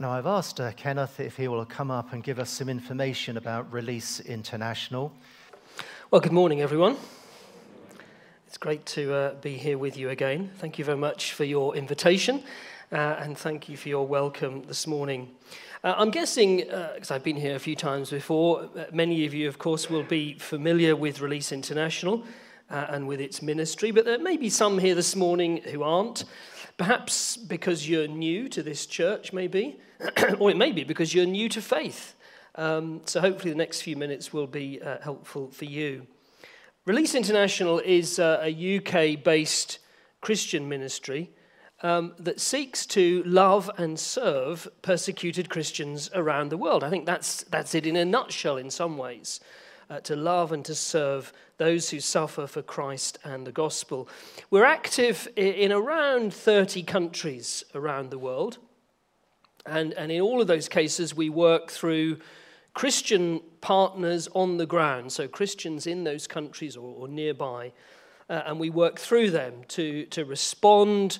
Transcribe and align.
Now, 0.00 0.10
I've 0.10 0.26
asked 0.26 0.58
uh, 0.58 0.72
Kenneth 0.72 1.20
if 1.20 1.36
he 1.36 1.46
will 1.46 1.64
come 1.64 1.88
up 1.88 2.12
and 2.12 2.20
give 2.20 2.40
us 2.40 2.50
some 2.50 2.68
information 2.68 3.36
about 3.36 3.72
Release 3.72 4.18
International. 4.18 5.12
Well, 6.10 6.20
good 6.20 6.32
morning, 6.32 6.60
everyone. 6.60 6.96
It's 8.48 8.58
great 8.58 8.84
to 8.86 9.14
uh, 9.14 9.34
be 9.34 9.56
here 9.56 9.78
with 9.78 9.96
you 9.96 10.10
again. 10.10 10.50
Thank 10.58 10.80
you 10.80 10.84
very 10.84 10.98
much 10.98 11.32
for 11.32 11.44
your 11.44 11.76
invitation, 11.76 12.42
uh, 12.90 12.96
and 12.96 13.38
thank 13.38 13.68
you 13.68 13.76
for 13.76 13.88
your 13.88 14.04
welcome 14.04 14.64
this 14.66 14.88
morning. 14.88 15.30
Uh, 15.84 15.94
I'm 15.96 16.10
guessing, 16.10 16.56
because 16.56 17.12
uh, 17.12 17.14
I've 17.14 17.22
been 17.22 17.36
here 17.36 17.54
a 17.54 17.60
few 17.60 17.76
times 17.76 18.10
before, 18.10 18.68
uh, 18.76 18.86
many 18.92 19.24
of 19.26 19.32
you, 19.32 19.46
of 19.46 19.60
course, 19.60 19.88
will 19.88 20.02
be 20.02 20.34
familiar 20.40 20.96
with 20.96 21.20
Release 21.20 21.52
International 21.52 22.24
and 22.68 23.06
with 23.06 23.20
its 23.20 23.42
ministry, 23.42 23.92
but 23.92 24.04
there 24.04 24.18
may 24.18 24.36
be 24.36 24.50
some 24.50 24.78
here 24.78 24.96
this 24.96 25.14
morning 25.14 25.58
who 25.70 25.84
aren't. 25.84 26.24
Perhaps 26.76 27.36
because 27.36 27.88
you're 27.88 28.08
new 28.08 28.48
to 28.48 28.62
this 28.62 28.86
church, 28.86 29.32
maybe, 29.32 29.78
or 30.38 30.50
it 30.50 30.56
may 30.56 30.72
be 30.72 30.84
because 30.84 31.14
you're 31.14 31.26
new 31.26 31.48
to 31.48 31.62
faith. 31.62 32.14
Um, 32.56 33.02
so 33.04 33.20
hopefully 33.20 33.50
the 33.50 33.58
next 33.58 33.82
few 33.82 33.96
minutes 33.96 34.32
will 34.32 34.46
be 34.46 34.80
uh, 34.80 34.98
helpful 35.02 35.50
for 35.50 35.64
you. 35.64 36.06
Release 36.84 37.14
International 37.14 37.78
is 37.78 38.18
uh, 38.18 38.40
a 38.42 38.78
UK 38.78 39.22
based 39.22 39.78
Christian 40.20 40.68
ministry 40.68 41.30
um, 41.82 42.14
that 42.18 42.40
seeks 42.40 42.86
to 42.86 43.22
love 43.24 43.70
and 43.78 43.98
serve 43.98 44.68
persecuted 44.82 45.48
Christians 45.48 46.10
around 46.14 46.50
the 46.50 46.56
world. 46.56 46.82
I 46.82 46.90
think 46.90 47.06
that's, 47.06 47.42
that's 47.44 47.74
it 47.74 47.86
in 47.86 47.96
a 47.96 48.04
nutshell, 48.04 48.56
in 48.56 48.70
some 48.70 48.96
ways. 48.96 49.40
Uh, 49.90 50.00
to 50.00 50.16
love 50.16 50.50
and 50.50 50.64
to 50.64 50.74
serve 50.74 51.30
those 51.58 51.90
who 51.90 52.00
suffer 52.00 52.46
for 52.46 52.62
Christ 52.62 53.18
and 53.22 53.46
the 53.46 53.52
gospel. 53.52 54.08
We're 54.50 54.64
active 54.64 55.28
in 55.36 55.72
around 55.72 56.32
30 56.32 56.82
countries 56.84 57.64
around 57.74 58.10
the 58.10 58.18
world. 58.18 58.56
And, 59.66 59.92
and 59.92 60.10
in 60.10 60.20
all 60.20 60.40
of 60.40 60.46
those 60.46 60.68
cases, 60.68 61.14
we 61.14 61.28
work 61.28 61.70
through 61.70 62.18
Christian 62.74 63.40
partners 63.60 64.28
on 64.34 64.56
the 64.56 64.66
ground, 64.66 65.12
so 65.12 65.28
Christians 65.28 65.86
in 65.86 66.04
those 66.04 66.26
countries 66.26 66.76
or, 66.76 66.94
or 66.94 67.08
nearby, 67.08 67.72
uh, 68.28 68.42
and 68.46 68.58
we 68.58 68.68
work 68.68 68.98
through 68.98 69.30
them 69.30 69.62
to, 69.68 70.06
to 70.06 70.24
respond 70.24 71.18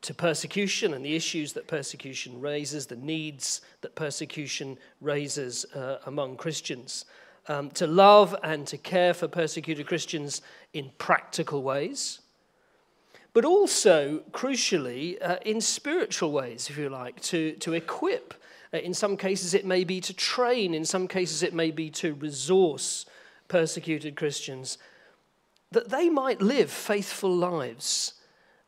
to 0.00 0.14
persecution 0.14 0.94
and 0.94 1.04
the 1.04 1.14
issues 1.14 1.52
that 1.52 1.66
persecution 1.66 2.40
raises, 2.40 2.86
the 2.86 2.96
needs 2.96 3.60
that 3.82 3.94
persecution 3.94 4.78
raises 5.00 5.64
uh, 5.74 5.98
among 6.06 6.36
Christians. 6.36 7.04
Um, 7.48 7.70
to 7.72 7.86
love 7.86 8.34
and 8.42 8.66
to 8.66 8.76
care 8.76 9.14
for 9.14 9.28
persecuted 9.28 9.86
Christians 9.86 10.42
in 10.72 10.90
practical 10.98 11.62
ways, 11.62 12.20
but 13.32 13.44
also, 13.44 14.24
crucially, 14.32 15.16
uh, 15.22 15.36
in 15.44 15.60
spiritual 15.60 16.32
ways, 16.32 16.68
if 16.68 16.76
you 16.76 16.88
like, 16.88 17.20
to, 17.20 17.52
to 17.52 17.74
equip 17.74 18.34
uh, 18.72 18.78
in 18.78 18.94
some 18.94 19.16
cases, 19.16 19.54
it 19.54 19.64
may 19.64 19.84
be 19.84 20.00
to 20.00 20.12
train, 20.12 20.74
in 20.74 20.84
some 20.84 21.06
cases, 21.08 21.42
it 21.42 21.54
may 21.54 21.70
be 21.70 21.90
to 21.90 22.14
resource 22.14 23.06
persecuted 23.48 24.16
Christians 24.16 24.78
that 25.70 25.90
they 25.90 26.08
might 26.08 26.40
live 26.40 26.70
faithful 26.70 27.34
lives 27.34 28.14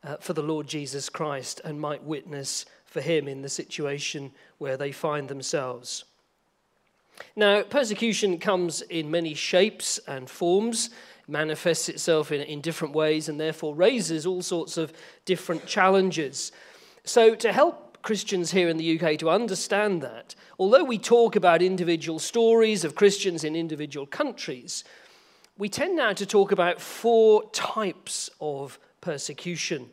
uh, 0.03 0.17
for 0.17 0.33
the 0.33 0.43
Lord 0.43 0.67
Jesus 0.67 1.09
Christ 1.09 1.61
and 1.63 1.79
might 1.79 2.03
witness 2.03 2.65
for 2.85 3.01
Him 3.01 3.27
in 3.27 3.41
the 3.41 3.49
situation 3.49 4.31
where 4.57 4.77
they 4.77 4.91
find 4.91 5.27
themselves. 5.27 6.05
Now, 7.35 7.63
persecution 7.63 8.37
comes 8.37 8.81
in 8.81 9.11
many 9.11 9.33
shapes 9.33 9.99
and 10.07 10.29
forms, 10.29 10.89
manifests 11.27 11.89
itself 11.89 12.31
in, 12.31 12.41
in 12.41 12.61
different 12.61 12.93
ways, 12.93 13.29
and 13.29 13.39
therefore 13.39 13.75
raises 13.75 14.25
all 14.25 14.41
sorts 14.41 14.77
of 14.77 14.93
different 15.25 15.65
challenges. 15.65 16.51
So, 17.03 17.35
to 17.35 17.51
help 17.51 17.89
Christians 18.01 18.51
here 18.51 18.69
in 18.69 18.77
the 18.77 18.99
UK 18.99 19.17
to 19.19 19.29
understand 19.29 20.01
that. 20.01 20.35
Although 20.57 20.83
we 20.83 20.97
talk 20.97 21.35
about 21.35 21.61
individual 21.61 22.19
stories 22.19 22.83
of 22.83 22.95
Christians 22.95 23.43
in 23.43 23.55
individual 23.55 24.05
countries, 24.05 24.83
we 25.57 25.69
tend 25.69 25.97
now 25.97 26.13
to 26.13 26.25
talk 26.25 26.51
about 26.51 26.79
four 26.79 27.49
types 27.51 28.29
of 28.39 28.79
persecution. 29.01 29.89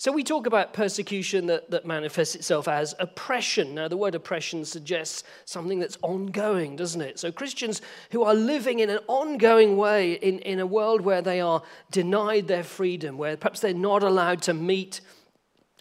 So 0.00 0.10
we 0.10 0.24
talk 0.24 0.46
about 0.46 0.72
persecution 0.72 1.44
that, 1.48 1.70
that 1.72 1.84
manifests 1.84 2.34
itself 2.34 2.68
as 2.68 2.94
oppression. 2.98 3.74
Now, 3.74 3.86
the 3.86 3.98
word 3.98 4.14
oppression 4.14 4.64
suggests 4.64 5.24
something 5.44 5.78
that's 5.78 5.98
ongoing, 6.00 6.74
doesn't 6.74 7.02
it? 7.02 7.18
So 7.18 7.30
Christians 7.30 7.82
who 8.10 8.22
are 8.22 8.32
living 8.32 8.78
in 8.78 8.88
an 8.88 9.00
ongoing 9.08 9.76
way 9.76 10.14
in, 10.14 10.38
in 10.38 10.58
a 10.58 10.64
world 10.64 11.02
where 11.02 11.20
they 11.20 11.42
are 11.42 11.62
denied 11.90 12.48
their 12.48 12.62
freedom, 12.62 13.18
where 13.18 13.36
perhaps 13.36 13.60
they're 13.60 13.74
not 13.74 14.02
allowed 14.02 14.40
to 14.44 14.54
meet 14.54 15.02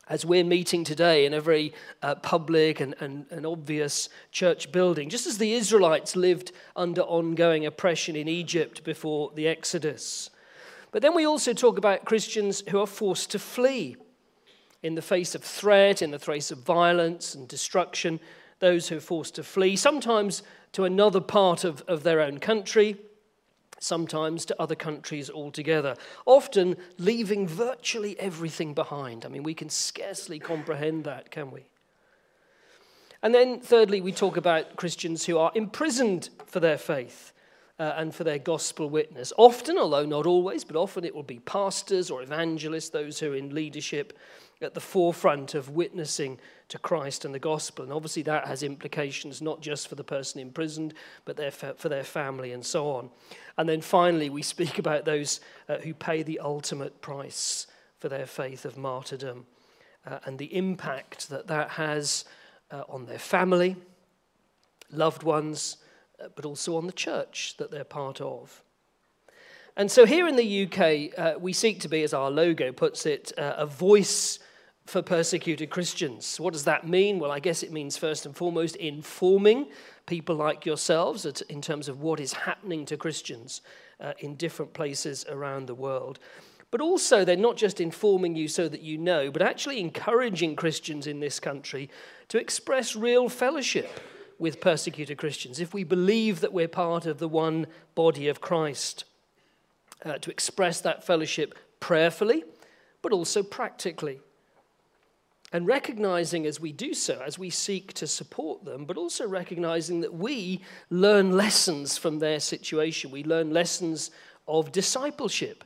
as 0.09 0.25
we're 0.25 0.44
meeting 0.44 0.84
today 0.84 1.25
in 1.25 1.34
a 1.34 1.40
very 1.40 1.74
uh, 2.03 2.16
public 2.16 2.81
and, 2.81 2.96
and, 3.00 3.25
and 3.31 3.46
obvious 3.46 4.09
church 4.34 4.69
building, 4.74 5.07
just 5.07 5.28
as 5.28 5.38
the 5.38 5.53
Israelites 5.53 6.18
lived 6.18 6.51
under 6.75 7.03
ongoing 7.03 7.66
oppression 7.66 8.18
in 8.18 8.28
Egypt 8.28 8.84
before 8.84 9.31
the 9.36 9.47
Exodus. 9.47 10.30
But 10.91 11.03
then 11.03 11.16
we 11.16 11.25
also 11.25 11.53
talk 11.53 11.78
about 11.78 12.03
Christians 12.03 12.63
who 12.69 12.81
are 12.81 12.88
forced 12.88 13.31
to 13.31 13.40
flee 13.40 13.96
in 14.81 14.95
the 14.95 15.01
face 15.01 15.35
of 15.35 15.44
threat, 15.44 16.01
in 16.01 16.12
the 16.12 16.19
face 16.19 16.51
of 16.51 16.59
violence 16.59 17.35
and 17.35 17.47
destruction, 17.47 18.19
those 18.59 18.88
who 18.88 18.97
are 18.97 19.01
forced 19.01 19.35
to 19.35 19.44
flee, 19.44 19.75
sometimes 19.75 20.44
to 20.73 20.85
another 20.85 21.22
part 21.22 21.63
of, 21.63 21.81
of 21.88 22.03
their 22.03 22.22
own 22.22 22.40
country, 22.40 22.97
sometimes 23.79 24.45
to 24.45 24.62
other 24.62 24.75
countries 24.75 25.29
altogether, 25.29 25.95
often 26.25 26.75
leaving 26.97 27.47
virtually 27.47 28.19
everything 28.19 28.73
behind. 28.73 29.25
I 29.25 29.29
mean, 29.29 29.44
we 29.44 29.53
can 29.53 29.69
scarcely 29.69 30.39
comprehend 30.39 31.06
that, 31.06 31.31
can 31.31 31.51
we? 31.51 31.69
And 33.22 33.34
then, 33.34 33.59
thirdly, 33.59 34.00
we 34.00 34.12
talk 34.12 34.38
about 34.38 34.75
Christians 34.78 35.25
who 35.25 35.38
are 35.38 35.51
imprisoned 35.56 36.29
for 36.45 36.59
their 36.59 36.78
faith. 36.78 37.34
Uh, 37.78 37.94
and 37.95 38.13
for 38.13 38.25
their 38.25 38.39
gospel 38.39 38.89
witness. 38.89 39.31
Often, 39.38 39.78
although 39.78 40.06
not 40.06 40.25
always, 40.25 40.66
but 40.66 40.75
often 40.75 41.06
it 41.06 41.16
will 41.16 41.23
be 41.23 41.39
pastors 41.39 42.12
or 42.12 42.22
evangelists, 42.22 42.89
those 42.89 43.22
who 43.22 43.31
are 43.31 43.38
in 43.38 43.56
leadership 43.56 44.19
at 44.61 44.73
the 44.73 44.81
forefront 44.81 45.55
of 45.55 45.69
witnessing 45.69 46.39
to 46.67 46.77
Christ 46.77 47.23
and 47.25 47.33
the 47.33 47.39
gospel. 47.39 47.83
And 47.83 47.93
obviously, 47.93 48.23
that 48.23 48.47
has 48.47 48.61
implications 48.61 49.41
not 49.41 49.61
just 49.61 49.87
for 49.87 49.95
the 49.95 50.03
person 50.03 50.41
imprisoned, 50.41 50.93
but 51.25 51.37
their, 51.37 51.51
for 51.51 51.89
their 51.89 52.03
family 52.03 52.51
and 52.51 52.65
so 52.65 52.91
on. 52.91 53.09
And 53.57 53.69
then 53.69 53.81
finally, 53.81 54.29
we 54.29 54.41
speak 54.41 54.77
about 54.77 55.05
those 55.05 55.39
uh, 55.67 55.77
who 55.77 55.93
pay 55.93 56.23
the 56.23 56.39
ultimate 56.39 57.01
price 57.01 57.67
for 57.99 58.09
their 58.09 58.25
faith 58.25 58.65
of 58.65 58.77
martyrdom 58.77 59.45
uh, 60.05 60.19
and 60.25 60.37
the 60.37 60.55
impact 60.55 61.29
that 61.29 61.47
that 61.47 61.71
has 61.71 62.25
uh, 62.71 62.83
on 62.89 63.05
their 63.05 63.19
family, 63.19 63.75
loved 64.91 65.23
ones, 65.23 65.77
uh, 66.21 66.27
but 66.35 66.45
also 66.45 66.77
on 66.77 66.85
the 66.85 66.93
church 66.93 67.55
that 67.57 67.71
they're 67.71 67.83
part 67.83 68.21
of. 68.21 68.63
And 69.75 69.89
so 69.89 70.05
here 70.05 70.27
in 70.27 70.35
the 70.35 70.65
UK, 70.65 71.17
uh, 71.17 71.39
we 71.39 71.53
seek 71.53 71.79
to 71.81 71.87
be, 71.87 72.03
as 72.03 72.13
our 72.13 72.29
logo 72.29 72.71
puts 72.71 73.05
it, 73.05 73.31
uh, 73.37 73.53
a 73.57 73.65
voice 73.65 74.39
for 74.89 75.01
persecuted 75.03 75.69
Christians. 75.69 76.39
What 76.39 76.53
does 76.53 76.63
that 76.63 76.88
mean? 76.88 77.19
Well, 77.19 77.31
I 77.31 77.39
guess 77.39 77.61
it 77.61 77.72
means 77.72 77.95
first 77.95 78.25
and 78.25 78.35
foremost 78.35 78.75
informing 78.77 79.67
people 80.07 80.35
like 80.35 80.66
yourselves 80.66 81.25
in 81.25 81.61
terms 81.61 81.88
of 81.88 82.01
what 82.01 82.19
is 82.19 82.33
happening 82.33 82.85
to 82.88 82.97
Christians 82.97 83.61
uh, 84.00 84.13
in 84.19 84.35
different 84.35 84.73
places 84.73 85.25
around 85.29 85.67
the 85.67 85.75
world. 85.75 86.17
But 86.72 86.81
also, 86.81 87.23
they're 87.23 87.35
not 87.35 87.55
just 87.55 87.79
informing 87.79 88.35
you 88.35 88.47
so 88.47 88.67
that 88.67 88.81
you 88.81 88.97
know, 88.97 89.31
but 89.31 89.41
actually 89.41 89.79
encouraging 89.79 90.55
Christians 90.55 91.06
in 91.07 91.19
this 91.19 91.39
country 91.39 91.89
to 92.27 92.39
express 92.39 92.95
real 92.95 93.29
fellowship 93.29 94.00
with 94.39 94.61
persecuted 94.61 95.17
Christians 95.17 95.59
if 95.59 95.73
we 95.73 95.83
believe 95.83 96.41
that 96.41 96.53
we're 96.53 96.67
part 96.67 97.06
of 97.06 97.19
the 97.19 97.27
one 97.27 97.67
body 97.94 98.27
of 98.27 98.41
Christ. 98.41 99.06
Uh, 100.06 100.17
to 100.17 100.31
express 100.31 100.79
that 100.79 101.03
fellowship 101.03 101.53
prayerfully, 101.81 102.44
but 103.01 103.11
also 103.11 103.44
practically. 103.44 104.21
And 105.51 105.65
recognizing 105.65 106.45
as 106.45 106.59
we 106.59 106.71
do 106.71 106.93
so, 106.93 107.21
as 107.25 107.39
we 107.39 107.49
seek 107.49 107.93
to 107.93 108.07
support 108.07 108.65
them, 108.65 108.85
but 108.85 108.97
also 108.97 109.27
recognizing 109.27 110.01
that 110.01 110.13
we 110.13 110.62
learn 110.89 111.31
lessons 111.31 111.97
from 111.97 112.19
their 112.19 112.39
situation. 112.39 113.09
We 113.09 113.24
learn 113.24 113.51
lessons 113.51 114.12
of 114.47 114.71
discipleship 114.71 115.63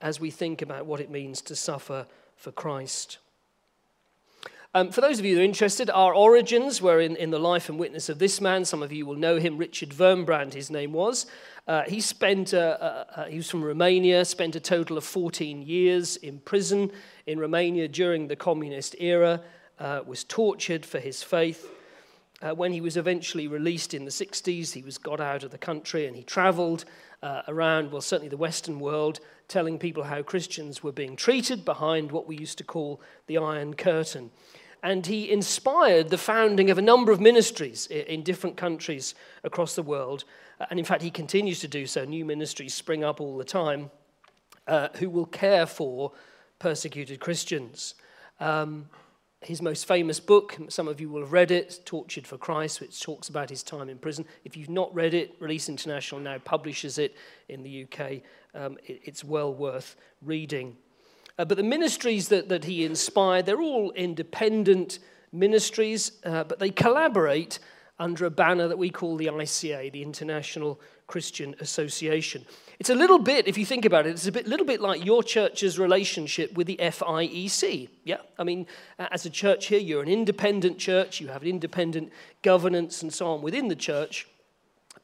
as 0.00 0.20
we 0.20 0.30
think 0.30 0.60
about 0.60 0.86
what 0.86 1.00
it 1.00 1.10
means 1.10 1.40
to 1.42 1.56
suffer 1.56 2.06
for 2.36 2.52
Christ. 2.52 3.18
Um, 4.76 4.92
for 4.92 5.00
those 5.00 5.18
of 5.18 5.24
you 5.24 5.36
who 5.36 5.40
are 5.40 5.44
interested, 5.44 5.88
our 5.88 6.12
origins 6.12 6.82
were 6.82 7.00
in, 7.00 7.16
in 7.16 7.30
the 7.30 7.38
life 7.38 7.70
and 7.70 7.78
witness 7.78 8.10
of 8.10 8.18
this 8.18 8.42
man. 8.42 8.66
Some 8.66 8.82
of 8.82 8.92
you 8.92 9.06
will 9.06 9.14
know 9.14 9.38
him, 9.38 9.56
Richard 9.56 9.88
Wurmbrand, 9.88 10.52
his 10.52 10.70
name 10.70 10.92
was. 10.92 11.24
Uh, 11.66 11.84
he 11.84 11.98
spent, 11.98 12.52
uh, 12.52 12.76
uh, 12.78 13.04
uh, 13.16 13.24
he 13.24 13.38
was 13.38 13.48
from 13.48 13.64
Romania, 13.64 14.22
spent 14.26 14.54
a 14.54 14.60
total 14.60 14.98
of 14.98 15.04
14 15.04 15.62
years 15.62 16.16
in 16.16 16.40
prison 16.40 16.92
in 17.26 17.38
Romania 17.38 17.88
during 17.88 18.28
the 18.28 18.36
communist 18.36 18.94
era, 18.98 19.40
uh, 19.78 20.02
was 20.04 20.24
tortured 20.24 20.84
for 20.84 20.98
his 21.00 21.22
faith. 21.22 21.70
Uh, 22.42 22.54
when 22.54 22.70
he 22.70 22.82
was 22.82 22.98
eventually 22.98 23.48
released 23.48 23.94
in 23.94 24.04
the 24.04 24.10
60s, 24.10 24.74
he 24.74 24.82
was 24.82 24.98
got 24.98 25.20
out 25.22 25.42
of 25.42 25.52
the 25.52 25.56
country 25.56 26.04
and 26.06 26.14
he 26.14 26.22
traveled 26.22 26.84
around, 27.48 27.90
well, 27.90 28.02
certainly 28.02 28.28
the 28.28 28.36
Western 28.36 28.78
world, 28.78 29.18
telling 29.48 29.78
people 29.78 30.04
how 30.04 30.22
Christians 30.22 30.82
were 30.82 30.92
being 30.92 31.16
treated 31.16 31.64
behind 31.64 32.12
what 32.12 32.28
we 32.28 32.36
used 32.36 32.58
to 32.58 32.62
call 32.62 33.00
the 33.26 33.38
Iron 33.38 33.74
Curtain. 33.74 34.30
And 34.86 35.04
he 35.04 35.28
inspired 35.28 36.10
the 36.10 36.16
founding 36.16 36.70
of 36.70 36.78
a 36.78 36.82
number 36.82 37.10
of 37.10 37.20
ministries 37.20 37.88
in 37.88 38.22
different 38.22 38.56
countries 38.56 39.16
across 39.42 39.74
the 39.74 39.82
world. 39.82 40.22
And 40.70 40.78
in 40.78 40.84
fact, 40.84 41.02
he 41.02 41.10
continues 41.10 41.58
to 41.60 41.68
do 41.68 41.86
so. 41.86 42.04
New 42.04 42.24
ministries 42.24 42.72
spring 42.72 43.02
up 43.02 43.20
all 43.20 43.36
the 43.36 43.42
time 43.42 43.90
uh, 44.68 44.90
who 44.98 45.10
will 45.10 45.26
care 45.26 45.66
for 45.66 46.12
persecuted 46.60 47.18
Christians. 47.18 47.96
Um, 48.38 48.88
his 49.40 49.60
most 49.60 49.88
famous 49.88 50.20
book, 50.20 50.56
some 50.68 50.86
of 50.86 51.00
you 51.00 51.08
will 51.08 51.22
have 51.22 51.32
read 51.32 51.50
it, 51.50 51.80
Tortured 51.84 52.24
for 52.24 52.38
Christ, 52.38 52.80
which 52.80 53.02
talks 53.02 53.28
about 53.28 53.50
his 53.50 53.64
time 53.64 53.88
in 53.88 53.98
prison. 53.98 54.24
If 54.44 54.56
you've 54.56 54.70
not 54.70 54.94
read 54.94 55.14
it, 55.14 55.34
Release 55.40 55.68
International 55.68 56.20
now 56.20 56.38
publishes 56.38 56.96
it 56.96 57.16
in 57.48 57.64
the 57.64 57.86
UK. 57.90 58.22
Um, 58.54 58.78
it, 58.86 59.00
it's 59.02 59.24
well 59.24 59.52
worth 59.52 59.96
reading. 60.22 60.76
Uh, 61.38 61.44
but 61.44 61.56
the 61.56 61.62
ministries 61.62 62.28
that, 62.28 62.48
that 62.48 62.64
he 62.64 62.84
inspired, 62.84 63.46
they're 63.46 63.60
all 63.60 63.90
independent 63.92 64.98
ministries, 65.32 66.12
uh, 66.24 66.44
but 66.44 66.58
they 66.58 66.70
collaborate 66.70 67.58
under 67.98 68.26
a 68.26 68.30
banner 68.30 68.68
that 68.68 68.78
we 68.78 68.90
call 68.90 69.16
the 69.16 69.26
ICA, 69.26 69.90
the 69.92 70.02
International 70.02 70.80
Christian 71.06 71.54
Association. 71.60 72.44
It's 72.78 72.90
a 72.90 72.94
little 72.94 73.18
bit, 73.18 73.48
if 73.48 73.56
you 73.56 73.64
think 73.64 73.84
about 73.84 74.06
it, 74.06 74.10
it's 74.10 74.26
a 74.26 74.32
bit, 74.32 74.46
little 74.46 74.66
bit 74.66 74.80
like 74.80 75.04
your 75.04 75.22
church's 75.22 75.78
relationship 75.78 76.54
with 76.54 76.66
the 76.66 76.76
FIEC. 76.76 77.88
Yeah, 78.04 78.18
I 78.38 78.44
mean, 78.44 78.66
as 78.98 79.24
a 79.24 79.30
church 79.30 79.66
here, 79.66 79.78
you're 79.78 80.02
an 80.02 80.08
independent 80.08 80.78
church, 80.78 81.20
you 81.20 81.28
have 81.28 81.42
an 81.42 81.48
independent 81.48 82.12
governance 82.42 83.02
and 83.02 83.12
so 83.12 83.28
on 83.28 83.40
within 83.40 83.68
the 83.68 83.76
church, 83.76 84.26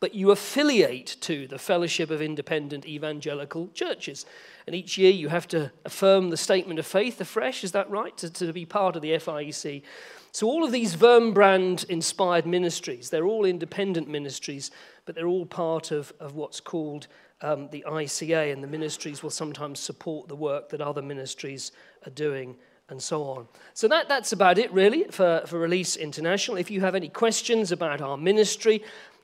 but 0.03 0.17
you 0.17 0.33
affiliate 0.33 1.17
to 1.21 1.47
the 1.47 1.61
Fellowship 1.61 2.11
of 2.11 2.21
Independent 2.21 2.85
Evangelical 2.85 3.69
Churches. 3.69 4.27
And 4.67 4.75
each 4.75 4.99
year 4.99 5.13
you 5.13 5.29
have 5.29 5.47
to 5.47 5.71
affirm 5.85 6.31
the 6.31 6.37
statement 6.37 6.81
of 6.81 6.87
faith 6.87 7.21
afresh, 7.21 7.63
is 7.63 7.71
that 7.71 7.89
right? 7.89 8.17
To, 8.17 8.29
to 8.29 8.53
be 8.53 8.67
part 8.67 8.97
of 8.97 9.03
the 9.03 9.13
FIEC. 9.13 9.85
So, 10.33 10.49
all 10.49 10.65
of 10.65 10.73
these 10.73 10.97
Wurmbrand 10.97 11.89
inspired 11.89 12.47
ministries, 12.47 13.11
they're 13.11 13.27
all 13.27 13.45
independent 13.45 14.09
ministries, 14.09 14.73
but 15.07 15.15
they're 15.15 15.29
all 15.29 15.47
part 15.47 15.93
of, 15.93 16.13
of 16.19 16.35
what's 16.35 16.59
called 16.59 17.07
um, 17.41 17.69
the 17.71 17.85
ICA, 17.87 18.53
and 18.53 18.61
the 18.61 18.67
ministries 18.67 19.23
will 19.23 19.31
sometimes 19.31 19.79
support 19.79 20.27
the 20.27 20.35
work 20.35 20.71
that 20.71 20.81
other 20.81 21.03
ministries 21.03 21.71
are 22.05 22.11
doing, 22.11 22.57
and 22.89 23.01
so 23.01 23.23
on. 23.23 23.47
So, 23.75 23.87
that, 23.87 24.09
that's 24.09 24.33
about 24.33 24.59
it, 24.59 24.73
really, 24.73 25.05
for, 25.05 25.45
for 25.47 25.61
Release 25.61 25.95
International. 25.95 26.57
If 26.57 26.73
you 26.73 26.81
have 26.81 26.97
any 26.97 27.09
questions 27.09 27.71
about 27.71 28.01
our 28.01 28.17
ministry, 28.17 28.83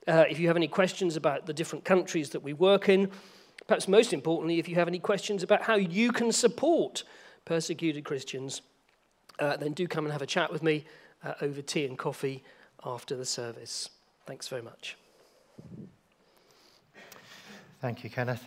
uh, 0.09 0.25
if 0.29 0.39
you 0.39 0.49
have 0.49 0.57
any 0.57 0.69
questions 0.69 1.17
about 1.17 1.47
the 1.47 1.53
different 1.53 1.85
countries 1.85 2.31
that 2.31 2.43
we 2.43 2.53
work 2.53 2.89
in, 2.89 3.11
perhaps 3.67 3.87
most 3.87 4.13
importantly, 4.13 4.59
if 4.59 4.69
you 4.69 4.75
have 4.77 4.89
any 4.89 4.99
questions 4.99 5.43
about 5.43 5.63
how 5.63 5.77
you 5.77 6.11
can 6.11 6.33
support 6.33 7.05
persecuted 7.45 8.05
Christians, 8.05 8.63
uh, 9.39 9.57
then 9.57 9.73
do 9.73 9.87
come 9.87 10.05
and 10.05 10.13
have 10.13 10.23
a 10.23 10.27
chat 10.27 10.51
with 10.51 10.63
me 10.63 10.85
uh, 11.23 11.35
over 11.43 11.63
tea 11.63 11.85
and 11.85 11.99
coffee 11.99 12.43
after 12.85 13.17
the 13.17 13.25
service. 13.25 13.91
Thanks 14.27 14.49
very 14.49 14.63
much. 14.63 14.97
Thank 17.81 18.03
you, 18.03 18.11
Kenneth. 18.11 18.45